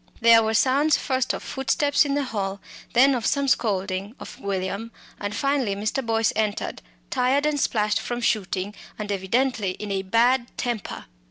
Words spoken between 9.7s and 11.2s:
in a bad temper.